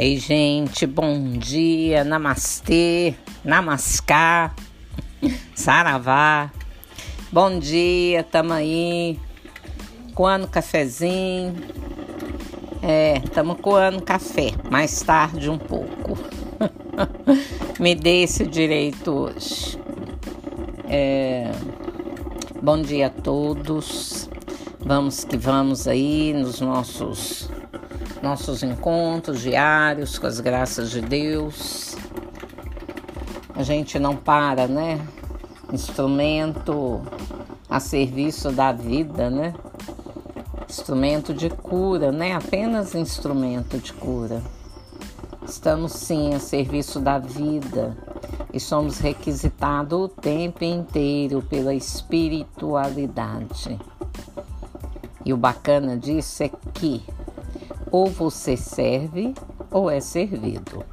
[0.00, 3.14] Ei, gente, bom dia, namastê,
[3.44, 4.54] namascar,
[5.56, 6.52] saravá.
[7.32, 9.18] Bom dia, tamo aí,
[10.14, 11.52] coando cafezinho.
[12.80, 16.16] É, tamo coando café, mais tarde um pouco.
[17.80, 19.76] Me dê esse direito hoje.
[20.88, 21.50] É,
[22.62, 24.30] bom dia a todos.
[24.78, 27.50] Vamos que vamos aí nos nossos
[28.22, 31.96] nossos encontros diários com as graças de Deus.
[33.54, 35.00] A gente não para, né?
[35.72, 37.00] Instrumento
[37.68, 39.54] a serviço da vida, né?
[40.68, 42.34] Instrumento de cura, né?
[42.34, 44.42] Apenas instrumento de cura.
[45.46, 47.96] Estamos sim a serviço da vida
[48.52, 53.78] e somos requisitados o tempo inteiro pela espiritualidade.
[55.24, 57.02] E o bacana disso é que
[57.90, 59.34] ou você serve
[59.70, 60.84] ou é servido.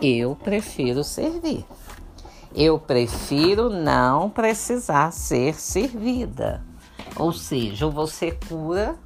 [0.00, 1.64] Eu prefiro servir.
[2.54, 6.64] Eu prefiro não precisar ser servida.
[7.16, 8.96] Ou seja, ou você cura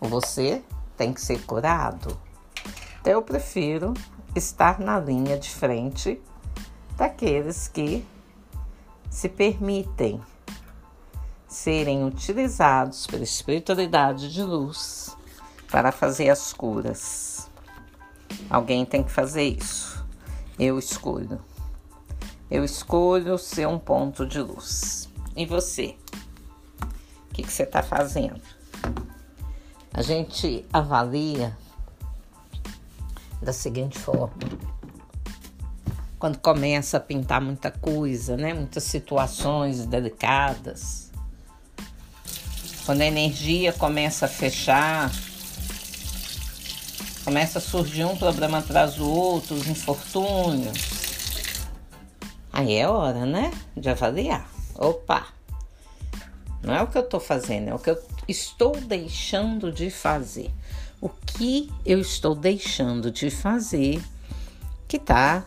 [0.00, 0.62] ou você
[0.96, 2.16] tem que ser curado.
[3.00, 3.94] Então eu prefiro
[4.34, 6.20] estar na linha de frente
[6.96, 8.04] daqueles que
[9.10, 10.20] se permitem
[11.46, 15.16] serem utilizados pela espiritualidade de luz
[15.72, 17.50] para fazer as curas.
[18.50, 20.04] Alguém tem que fazer isso.
[20.58, 21.40] Eu escolho.
[22.50, 25.08] Eu escolho ser um ponto de luz.
[25.34, 25.96] E você?
[27.30, 28.42] O que, que você está fazendo?
[29.94, 31.56] A gente avalia
[33.40, 34.36] da seguinte forma.
[36.18, 38.52] Quando começa a pintar muita coisa, né?
[38.52, 41.10] Muitas situações delicadas.
[42.84, 45.10] Quando a energia começa a fechar,
[47.24, 51.68] Começa a surgir um problema atrás do outro, os infortúnios.
[52.52, 53.52] Aí é hora, né?
[53.76, 54.50] De avaliar.
[54.74, 55.28] Opa!
[56.60, 60.50] Não é o que eu estou fazendo, é o que eu estou deixando de fazer.
[61.00, 64.02] O que eu estou deixando de fazer
[64.88, 65.44] que está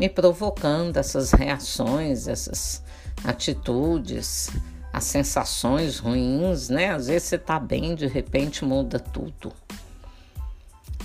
[0.00, 2.82] me provocando essas reações, essas
[3.22, 4.50] atitudes,
[4.92, 6.90] as sensações ruins, né?
[6.90, 9.52] Às vezes você tá bem, de repente muda tudo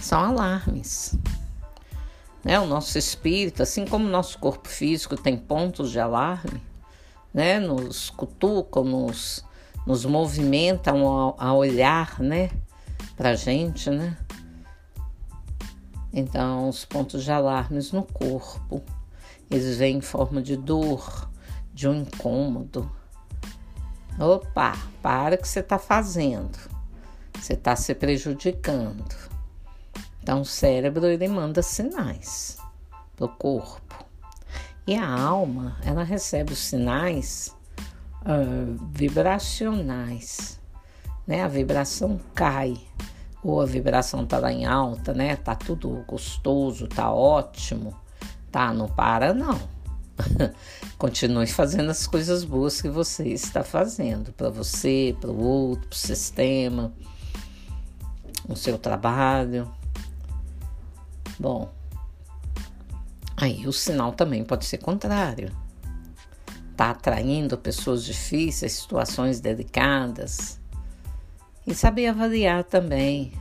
[0.01, 1.17] são alarmes.
[2.43, 2.59] Né?
[2.59, 6.61] O nosso espírito, assim como o nosso corpo físico tem pontos de alarme,
[7.33, 7.59] né?
[7.59, 9.43] nos cutucam, nos,
[9.85, 12.49] nos movimentam a, a olhar né?
[13.15, 13.89] para a gente.
[13.89, 14.17] Né?
[16.13, 18.81] Então, os pontos de alarmes no corpo,
[19.51, 21.29] eles vêm em forma de dor,
[21.73, 22.89] de um incômodo.
[24.19, 26.57] Opa, para o que você está fazendo.
[27.39, 29.36] Você está se prejudicando.
[30.27, 32.57] Então, o cérebro ele manda sinais
[33.15, 34.05] para o corpo.
[34.85, 37.55] E a alma, ela recebe os sinais
[38.23, 40.59] uh, vibracionais.
[41.25, 41.43] Né?
[41.43, 42.75] A vibração cai,
[43.41, 45.38] ou a vibração tá lá em alta, né?
[45.38, 47.95] Tá tudo gostoso, tá ótimo.
[48.51, 49.57] Tá, não para não.
[50.99, 55.95] Continue fazendo as coisas boas que você está fazendo para você, para o outro, para
[55.95, 56.94] o sistema,
[58.45, 59.71] no seu trabalho.
[61.39, 61.71] Bom,
[63.35, 65.51] aí o sinal também pode ser contrário.
[66.71, 70.59] Está atraindo pessoas difíceis, situações delicadas.
[71.65, 73.33] E saber avaliar também.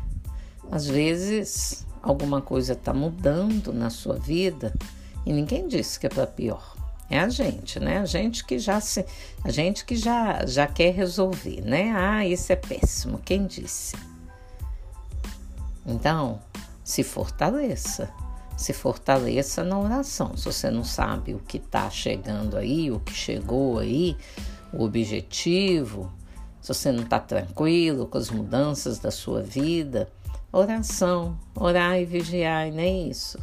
[0.70, 4.74] Às vezes, alguma coisa está mudando na sua vida
[5.24, 6.76] e ninguém disse que é para pior.
[7.08, 7.98] É a gente, né?
[7.98, 9.04] A gente que já se,
[9.44, 11.92] a gente que já já quer resolver, né?
[11.94, 13.18] Ah, isso é péssimo.
[13.18, 13.96] Quem disse?
[15.86, 16.40] Então,
[16.86, 18.08] se fortaleça.
[18.56, 20.36] Se fortaleça na oração.
[20.36, 24.16] Se você não sabe o que está chegando aí, o que chegou aí,
[24.72, 26.10] o objetivo,
[26.62, 30.08] se você não está tranquilo com as mudanças da sua vida,
[30.52, 33.36] oração, orar e vigiar, e nem isso.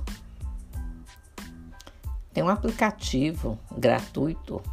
[2.34, 4.64] Tem um aplicativo gratuito,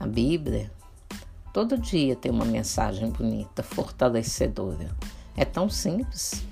[0.00, 0.68] a Bíblia.
[1.52, 4.90] Todo dia tem uma mensagem bonita, fortalecedora.
[5.36, 6.44] É tão simples.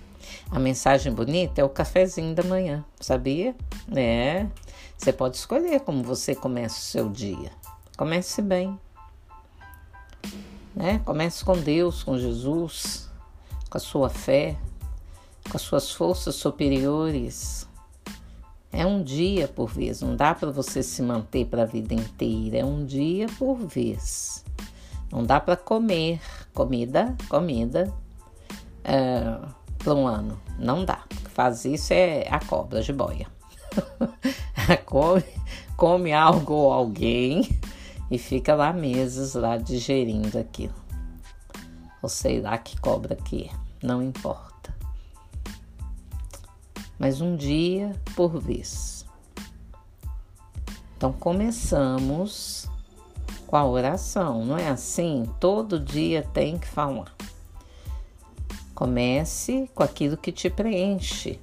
[0.50, 3.54] A mensagem bonita é o cafezinho da manhã, sabia?
[3.94, 4.46] É.
[4.96, 7.50] Você pode escolher como você começa o seu dia.
[7.96, 8.78] Comece bem.
[10.74, 11.00] Né?
[11.04, 13.10] Comece com Deus, com Jesus,
[13.68, 14.56] com a sua fé,
[15.50, 17.68] com as suas forças superiores.
[18.70, 22.58] É um dia por vez, não dá para você se manter para a vida inteira,
[22.58, 24.44] é um dia por vez.
[25.10, 26.20] Não dá para comer
[26.54, 27.92] comida, comida.
[28.82, 29.38] É,
[29.82, 30.40] para um ano.
[30.58, 31.02] Não dá.
[31.34, 33.26] faz isso é a cobra de boia.
[34.86, 35.24] come,
[35.76, 37.58] come algo ou alguém
[38.10, 40.74] e fica lá meses lá digerindo aquilo.
[42.02, 44.74] Ou sei lá que cobra que é, não importa.
[46.98, 49.04] Mas um dia por vez.
[50.96, 52.68] Então começamos
[53.46, 55.28] com a oração, não é assim?
[55.40, 57.12] Todo dia tem que falar.
[58.82, 61.38] Comece com aquilo que te preenche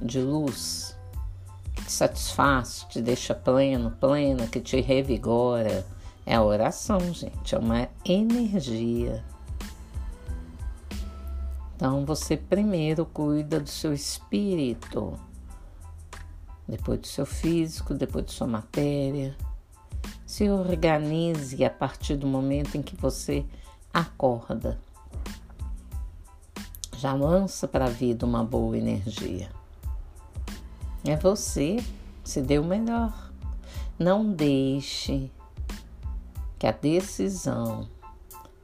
[0.00, 0.96] de luz,
[1.74, 5.86] que te satisfaz, te deixa pleno, plena, que te revigora.
[6.24, 9.22] É a oração, gente, é uma energia.
[11.76, 15.12] Então você primeiro cuida do seu espírito,
[16.66, 19.36] depois do seu físico, depois de sua matéria.
[20.24, 23.44] Se organize a partir do momento em que você
[23.92, 24.87] acorda.
[26.98, 29.48] Já lança para a vida uma boa energia.
[31.04, 31.76] É você,
[32.24, 33.30] se o melhor.
[33.96, 35.30] Não deixe
[36.58, 37.88] que a decisão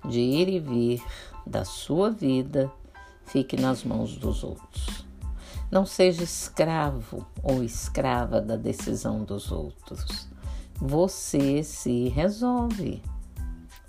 [0.05, 1.05] de ir e vir
[1.47, 2.69] da sua vida
[3.25, 5.07] fique nas mãos dos outros.
[5.71, 10.27] Não seja escravo ou escrava da decisão dos outros.
[10.75, 13.01] Você se resolve.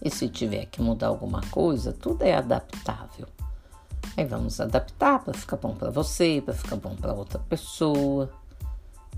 [0.04, 3.28] E se tiver que mudar alguma coisa, tudo é adaptável.
[4.18, 8.32] Aí vamos adaptar para ficar bom para você, para ficar bom para outra pessoa.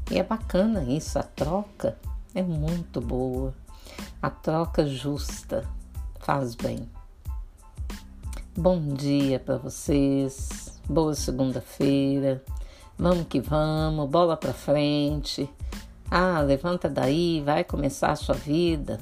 [0.10, 1.98] E é bacana isso, a troca
[2.34, 3.54] é muito boa.
[4.22, 5.64] A troca justa
[6.20, 6.90] faz bem.
[8.58, 10.80] Bom dia para vocês.
[10.90, 12.44] Boa segunda-feira.
[12.98, 15.48] Vamos que vamos, bola para frente.
[16.10, 19.00] Ah, levanta daí, vai começar a sua vida.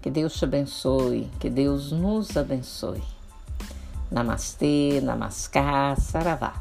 [0.00, 3.02] Que Deus te abençoe, que Deus nos abençoe.
[4.12, 6.52] Namastê, namaskar, saravá.